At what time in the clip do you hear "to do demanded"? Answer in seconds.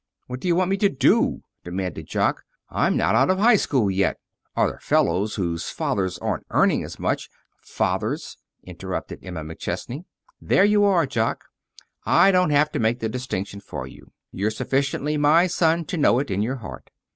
0.77-2.07